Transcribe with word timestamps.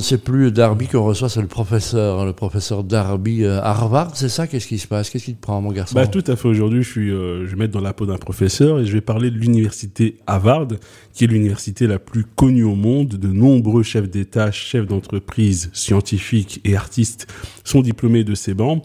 C'est 0.00 0.22
plus 0.22 0.50
Darby 0.50 0.86
qu'on 0.88 1.04
reçoit, 1.04 1.28
c'est 1.28 1.42
le 1.42 1.46
professeur, 1.46 2.24
le 2.24 2.32
professeur 2.32 2.84
Darby 2.84 3.44
euh, 3.44 3.60
Harvard, 3.62 4.16
c'est 4.16 4.28
ça? 4.28 4.46
Qu'est-ce 4.46 4.66
qui 4.66 4.78
se 4.78 4.86
passe? 4.86 5.10
Qu'est-ce 5.10 5.26
qui 5.26 5.34
te 5.34 5.40
prend, 5.40 5.60
mon 5.60 5.72
garçon? 5.72 5.94
Bah 5.94 6.06
tout 6.06 6.24
à 6.26 6.36
fait. 6.36 6.48
Aujourd'hui, 6.48 6.82
je 6.82 7.00
euh, 7.00 7.46
je 7.46 7.50
vais 7.50 7.56
mettre 7.56 7.72
dans 7.72 7.80
la 7.80 7.92
peau 7.92 8.06
d'un 8.06 8.16
professeur 8.16 8.80
et 8.80 8.86
je 8.86 8.92
vais 8.92 9.00
parler 9.00 9.30
de 9.30 9.36
l'université 9.36 10.16
Harvard, 10.26 10.68
qui 11.12 11.24
est 11.24 11.26
l'université 11.26 11.86
la 11.86 11.98
plus 11.98 12.24
connue 12.24 12.64
au 12.64 12.74
monde. 12.74 13.08
De 13.08 13.28
nombreux 13.28 13.82
chefs 13.82 14.08
d'État, 14.08 14.50
chefs 14.50 14.86
d'entreprise, 14.86 15.70
scientifiques 15.72 16.60
et 16.64 16.76
artistes 16.76 17.26
sont 17.64 17.82
diplômés 17.82 18.24
de 18.24 18.34
ces 18.34 18.54
bancs. 18.54 18.82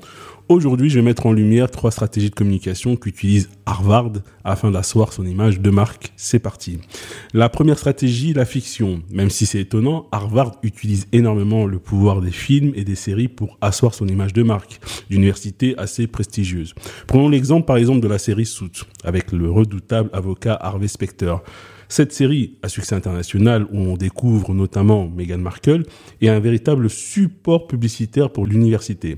Aujourd'hui, 0.47 0.91
je 0.91 1.00
vais 1.00 1.02
mettre 1.05 1.25
en 1.25 1.34
lumière 1.34 1.71
trois 1.71 1.89
stratégies 1.89 2.29
de 2.29 2.36
communication 2.36 2.95
qu'utilise 2.97 3.50
Harvard 3.66 4.11
afin 4.43 4.70
d'asseoir 4.70 5.11
son 5.11 5.25
image 5.25 5.59
de 5.59 5.71
marque. 5.71 6.13
C'est 6.18 6.38
parti. 6.38 6.77
La 7.34 7.50
première 7.50 7.79
stratégie, 7.79 8.32
la 8.32 8.45
fiction. 8.45 9.02
Même 9.09 9.32
si 9.32 9.47
c'est 9.47 9.59
étonnant, 9.59 10.07
Harvard 10.11 10.57
utilise 10.61 11.04
énormément 11.11 11.65
le 11.65 11.79
pouvoir 11.79 12.21
des 12.21 12.31
films 12.31 12.71
et 12.75 12.83
des 12.83 12.95
séries 12.95 13.27
pour 13.27 13.57
asseoir 13.61 13.93
son 13.93 14.07
image 14.07 14.33
de 14.33 14.43
marque, 14.43 14.79
d'université 15.09 15.77
assez 15.77 16.07
prestigieuse. 16.07 16.73
Prenons 17.07 17.29
l'exemple 17.29 17.65
par 17.65 17.77
exemple 17.77 18.01
de 18.01 18.07
la 18.07 18.18
série 18.18 18.46
Suits, 18.46 18.83
avec 19.04 19.32
le 19.32 19.49
redoutable 19.49 20.10
avocat 20.13 20.57
Harvey 20.61 20.87
Specter. 20.87 21.36
Cette 21.87 22.13
série 22.13 22.57
à 22.63 22.69
succès 22.69 22.96
international 22.96 23.68
où 23.71 23.77
on 23.77 23.96
découvre 23.96 24.54
notamment 24.54 25.07
Meghan 25.07 25.37
Markle 25.37 25.83
est 26.21 26.29
un 26.29 26.39
véritable 26.39 26.89
support 26.89 27.68
publicitaire 27.68 28.32
pour 28.32 28.47
l'université. 28.47 29.18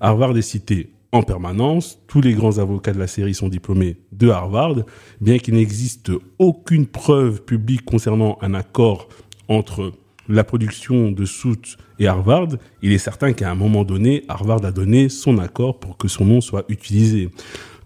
Harvard 0.00 0.36
est 0.36 0.42
cité 0.42 0.90
en 1.12 1.22
permanence. 1.22 1.98
Tous 2.06 2.20
les 2.20 2.34
grands 2.34 2.58
avocats 2.58 2.92
de 2.92 2.98
la 2.98 3.06
série 3.06 3.34
sont 3.34 3.48
diplômés 3.48 3.96
de 4.12 4.28
Harvard, 4.28 4.76
bien 5.20 5.38
qu'il 5.38 5.54
n'existe 5.54 6.10
aucune 6.38 6.86
preuve 6.86 7.42
publique 7.42 7.84
concernant 7.84 8.38
un 8.40 8.54
accord 8.54 9.08
entre 9.48 9.92
la 10.28 10.44
production 10.44 11.10
de 11.10 11.24
Soot 11.24 11.76
et 11.98 12.06
Harvard, 12.06 12.48
il 12.82 12.92
est 12.92 12.98
certain 12.98 13.32
qu'à 13.32 13.50
un 13.50 13.54
moment 13.54 13.84
donné, 13.84 14.24
Harvard 14.28 14.64
a 14.64 14.72
donné 14.72 15.08
son 15.08 15.38
accord 15.38 15.78
pour 15.78 15.96
que 15.96 16.08
son 16.08 16.24
nom 16.24 16.40
soit 16.40 16.64
utilisé. 16.68 17.30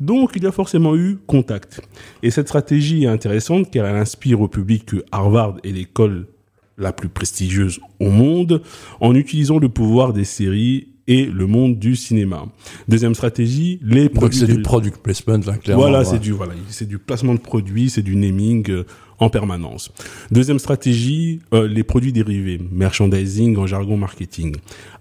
Donc, 0.00 0.32
il 0.34 0.44
y 0.44 0.46
a 0.46 0.52
forcément 0.52 0.96
eu 0.96 1.18
contact. 1.26 1.82
Et 2.22 2.30
cette 2.30 2.48
stratégie 2.48 3.04
est 3.04 3.08
intéressante 3.08 3.70
car 3.70 3.86
elle 3.86 3.96
inspire 3.96 4.40
au 4.40 4.48
public 4.48 4.86
que 4.86 5.04
Harvard 5.12 5.58
est 5.62 5.72
l'école 5.72 6.26
la 6.78 6.92
plus 6.92 7.10
prestigieuse 7.10 7.78
au 8.00 8.08
monde 8.08 8.62
en 9.00 9.14
utilisant 9.14 9.58
le 9.58 9.68
pouvoir 9.68 10.14
des 10.14 10.24
séries 10.24 10.88
et 11.06 11.26
le 11.26 11.46
monde 11.46 11.78
du 11.78 11.96
cinéma. 11.96 12.46
Deuxième 12.88 13.14
stratégie, 13.14 13.80
les 13.82 14.08
produits. 14.08 14.38
c'est 14.38 14.46
du 14.46 14.62
product 14.62 14.98
placement, 15.02 15.34
hein, 15.34 15.56
clairement. 15.56 15.82
Voilà, 15.82 16.04
c'est 16.04 16.20
du 16.20 16.30
voilà, 16.30 16.54
c'est 16.68 16.86
du 16.86 16.98
placement 16.98 17.34
de 17.34 17.40
produits, 17.40 17.90
c'est 17.90 18.02
du 18.02 18.14
naming 18.14 18.70
euh, 18.70 18.84
en 19.20 19.30
permanence. 19.30 19.92
Deuxième 20.30 20.58
stratégie, 20.58 21.40
euh, 21.54 21.68
les 21.68 21.84
produits 21.84 22.12
dérivés, 22.12 22.60
merchandising 22.72 23.56
en 23.56 23.66
jargon 23.66 23.96
marketing. 23.96 24.56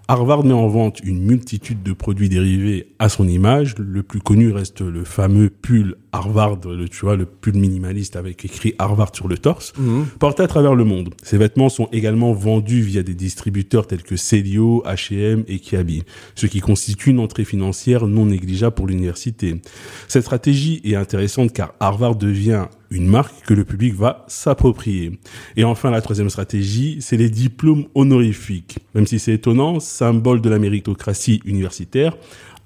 Harvard 0.10 0.44
met 0.44 0.54
en 0.54 0.68
vente 0.68 1.02
une 1.04 1.20
multitude 1.20 1.84
de 1.84 1.94
produits 1.94 2.30
dérivés 2.30 2.88
à 2.98 3.10
son 3.10 3.28
image. 3.28 3.76
Le 3.78 4.02
plus 4.02 4.20
connu 4.20 4.52
reste 4.52 4.82
le 4.82 5.04
fameux 5.04 5.52
pull 5.52 5.98
Harvard, 6.12 6.58
le, 6.66 6.90
tu 6.90 7.02
vois, 7.02 7.16
le 7.16 7.28
pull 7.28 7.54
minimaliste 7.54 8.16
avec 8.16 8.44
écrit 8.44 8.74
Harvard 8.80 9.16
sur 9.16 9.28
le 9.28 9.38
torse, 9.38 9.72
mhm. 9.78 10.08
porté 10.18 10.42
à 10.42 10.48
travers 10.48 10.74
le 10.74 10.84
monde. 10.84 11.14
Ces 11.22 11.38
vêtements 11.38 11.70
sont 11.70 11.88
également 11.92 12.34
vendus 12.34 12.82
via 12.82 13.04
des 13.04 13.14
distributeurs 13.14 13.86
tels 13.86 14.02
que 14.02 14.16
Celio, 14.16 14.84
H&M 14.88 15.44
et 15.48 15.60
Kiabi, 15.60 16.02
ce 16.34 16.48
qui 16.48 16.60
constitue 16.60 17.12
une 17.12 17.20
entrée 17.20 17.46
financière 17.46 18.08
non 18.08 18.26
négligeable 18.26 18.74
pour 18.74 18.88
l'université. 18.88 19.62
Cette 20.08 20.24
stratégie 20.24 20.82
est 20.84 20.96
intéressante 20.96 21.54
car 21.54 21.76
Harvard 21.80 22.16
devient 22.16 22.66
une 22.92 23.08
marque 23.08 23.46
que 23.46 23.54
le 23.54 23.64
public 23.66 23.94
va 23.94 24.26
s'approprier. 24.28 25.20
Et 25.58 25.64
enfin, 25.64 25.92
la 25.92 26.02
troisième 26.02 26.30
stratégie, 26.30 26.98
c'est 27.02 27.18
les 27.18 27.30
diplômes 27.30 27.86
honorifiques. 27.96 28.80
Même 28.96 29.08
si 29.08 29.20
c'est 29.20 29.34
étonnant, 29.34 29.80
symbole 29.80 30.42
de 30.42 30.50
la 30.50 30.60
méritocratie 30.60 31.42
universitaire, 31.46 32.18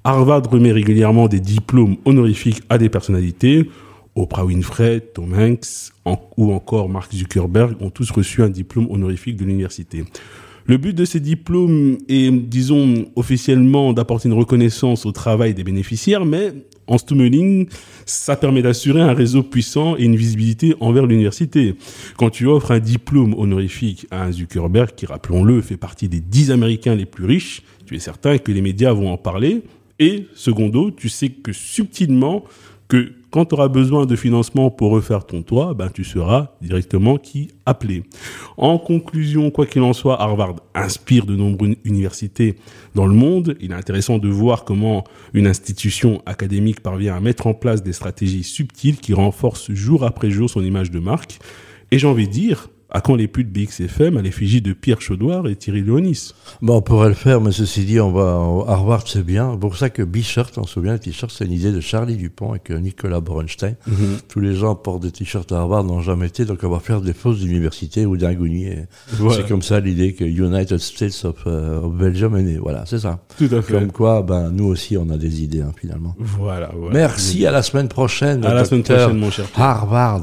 Harvard 0.03 0.43
remet 0.49 0.71
régulièrement 0.71 1.27
des 1.27 1.39
diplômes 1.39 1.97
honorifiques 2.05 2.61
à 2.69 2.77
des 2.77 2.89
personnalités. 2.89 3.69
Oprah 4.15 4.45
Winfrey, 4.45 4.99
Tom 4.99 5.33
Hanks 5.33 5.91
ou 6.37 6.53
encore 6.53 6.89
Mark 6.89 7.13
Zuckerberg 7.13 7.81
ont 7.81 7.89
tous 7.89 8.11
reçu 8.11 8.43
un 8.43 8.49
diplôme 8.49 8.87
honorifique 8.91 9.37
de 9.37 9.45
l'université. 9.45 10.03
Le 10.65 10.77
but 10.77 10.93
de 10.93 11.03
ces 11.03 11.19
diplômes 11.19 11.97
est, 12.07 12.31
disons, 12.31 13.05
officiellement 13.15 13.91
d'apporter 13.91 14.29
une 14.29 14.35
reconnaissance 14.35 15.05
au 15.05 15.11
travail 15.11 15.53
des 15.53 15.63
bénéficiaires, 15.63 16.25
mais 16.25 16.53
en 16.87 16.97
Stummeling, 16.97 17.67
ça 18.05 18.35
permet 18.35 18.61
d'assurer 18.61 19.01
un 19.01 19.13
réseau 19.13 19.43
puissant 19.43 19.95
et 19.97 20.03
une 20.03 20.15
visibilité 20.15 20.75
envers 20.79 21.05
l'université. 21.05 21.75
Quand 22.17 22.29
tu 22.29 22.47
offres 22.47 22.71
un 22.71 22.79
diplôme 22.79 23.33
honorifique 23.37 24.07
à 24.11 24.23
un 24.23 24.31
Zuckerberg, 24.31 24.91
qui, 24.95 25.05
rappelons-le, 25.05 25.61
fait 25.61 25.77
partie 25.77 26.09
des 26.09 26.19
dix 26.19 26.51
Américains 26.51 26.95
les 26.95 27.05
plus 27.05 27.25
riches, 27.25 27.63
tu 27.85 27.95
es 27.95 27.99
certain 27.99 28.37
que 28.37 28.51
les 28.51 28.61
médias 28.61 28.93
vont 28.93 29.11
en 29.11 29.17
parler. 29.17 29.63
Et, 29.99 30.27
secondo, 30.33 30.91
tu 30.91 31.09
sais 31.09 31.29
que 31.29 31.53
subtilement, 31.53 32.43
quand 33.31 33.45
tu 33.45 33.55
auras 33.55 33.67
besoin 33.67 34.05
de 34.05 34.15
financement 34.15 34.69
pour 34.69 34.91
refaire 34.91 35.25
ton 35.25 35.41
toit, 35.41 35.73
ben 35.73 35.89
tu 35.89 36.03
seras 36.03 36.55
directement 36.61 37.17
qui 37.17 37.49
appelé. 37.65 38.03
En 38.57 38.77
conclusion, 38.77 39.49
quoi 39.49 39.65
qu'il 39.65 39.81
en 39.81 39.93
soit, 39.93 40.21
Harvard 40.21 40.55
inspire 40.75 41.25
de 41.25 41.35
nombreuses 41.35 41.75
universités 41.83 42.55
dans 42.93 43.07
le 43.07 43.15
monde. 43.15 43.57
Il 43.59 43.71
est 43.71 43.75
intéressant 43.75 44.19
de 44.19 44.29
voir 44.29 44.65
comment 44.65 45.03
une 45.33 45.47
institution 45.47 46.21
académique 46.27 46.81
parvient 46.81 47.15
à 47.15 47.19
mettre 47.19 47.47
en 47.47 47.55
place 47.55 47.81
des 47.81 47.93
stratégies 47.93 48.43
subtiles 48.43 48.97
qui 48.97 49.13
renforcent 49.13 49.71
jour 49.71 50.03
après 50.03 50.29
jour 50.29 50.49
son 50.49 50.63
image 50.63 50.91
de 50.91 50.99
marque. 50.99 51.39
Et 51.89 51.99
j'ai 51.99 52.07
envie 52.07 52.27
de 52.27 52.33
dire, 52.33 52.69
à 52.93 53.01
quand 53.01 53.15
les 53.15 53.27
putes 53.27 53.51
BXFM 53.51 54.17
à 54.17 54.21
l'effigie 54.21 54.61
de 54.61 54.71
Pierre 54.71 55.01
Chaudoir 55.01 55.47
et 55.47 55.55
Thierry 55.55 55.81
Léonis 55.81 56.33
Bon, 56.61 56.77
on 56.77 56.81
pourrait 56.81 57.09
le 57.09 57.15
faire, 57.15 57.41
mais 57.41 57.51
ceci 57.51 57.85
dit, 57.85 57.99
on 57.99 58.11
va 58.11 58.71
Harvard, 58.71 59.07
c'est 59.07 59.25
bien. 59.25 59.57
Pour 59.57 59.77
ça 59.77 59.89
que 59.89 60.03
B-shirt, 60.03 60.57
on 60.57 60.65
se 60.65 60.73
souvient, 60.73 60.93
le 60.93 60.99
t-shirt, 60.99 61.31
c'est 61.35 61.45
une 61.45 61.53
idée 61.53 61.71
de 61.71 61.79
Charlie 61.79 62.15
Dupont 62.15 62.51
avec 62.51 62.69
euh, 62.69 62.77
Nicolas 62.79 63.19
Bronstein. 63.19 63.75
Mhm. 63.87 64.17
Tous 64.27 64.39
les 64.39 64.53
gens 64.53 64.75
portent 64.75 65.01
des 65.01 65.11
t-shirts 65.11 65.51
à 65.51 65.57
Harvard, 65.57 65.83
n'ont 65.83 66.01
jamais 66.01 66.27
été, 66.27 66.45
donc 66.45 66.59
on 66.61 66.69
va 66.69 66.79
faire 66.79 67.01
des 67.01 67.13
fausses 67.13 67.41
universités 67.41 68.05
ou 68.05 68.15
d'ingounis. 68.15 68.67
C'est 69.31 69.47
comme 69.47 69.63
ça 69.63 69.79
l'idée 69.79 70.13
que 70.13 70.23
United 70.23 70.77
States 70.77 71.25
of, 71.25 71.43
euh, 71.47 71.81
Belgium 71.89 72.37
est 72.37 72.43
né. 72.43 72.57
Voilà, 72.57 72.85
c'est 72.85 72.99
ça. 72.99 73.19
Tout 73.37 73.49
à 73.51 73.61
fait. 73.63 73.73
Comme 73.73 73.91
quoi, 73.91 74.21
ben, 74.21 74.51
nous 74.51 74.65
aussi, 74.65 74.97
on 74.97 75.09
a 75.09 75.17
des 75.17 75.43
idées, 75.43 75.61
hein, 75.61 75.71
finalement. 75.75 76.15
Voilà. 76.19 76.69
Merci, 76.91 77.45
à 77.47 77.51
la 77.51 77.63
semaine 77.63 77.87
prochaine. 77.87 78.45
À 78.45 78.53
la 78.53 78.65
semaine 78.65 78.83
prochaine, 78.83 79.17
mon 79.17 79.31
cher. 79.31 79.45
Harvard. 79.55 80.21